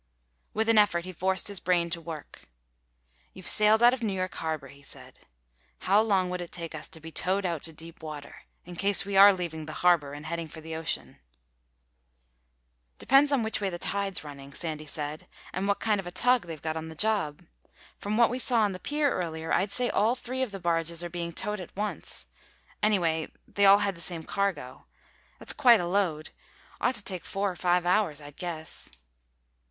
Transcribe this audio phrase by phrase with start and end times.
[0.55, 2.41] With an effort he forced his brain to work.
[3.33, 5.19] "You've sailed out of New York Harbor," he said.
[5.81, 9.15] "How long would it take us to be towed out to deep water—in case we
[9.15, 11.19] are leaving the harbor and heading for the ocean."
[12.97, 16.47] "Depends on which way the tide's running," Sandy said, "and what kind of a tug
[16.47, 17.45] they've got on the job.
[17.99, 21.03] From what we saw on the pier earlier, I'd say all three of the barges
[21.03, 24.87] are being towed at once—anyway, they all had the same cargo.
[25.37, 26.31] That's quite a load.
[26.81, 28.89] Ought to take four or five hours, I'd guess."